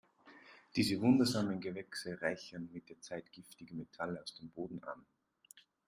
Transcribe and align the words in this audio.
Diese 0.75 0.99
wundersamen 0.99 1.61
Gewächse 1.61 2.19
reichern 2.23 2.71
mit 2.73 2.89
der 2.89 2.99
Zeit 3.01 3.31
giftige 3.31 3.75
Metalle 3.75 4.19
aus 4.19 4.33
dem 4.33 4.49
Boden 4.49 4.83
an. 4.83 5.05